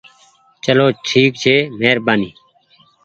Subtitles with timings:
[0.63, 2.29] چلو ٺيڪ ڇي مهربآني۔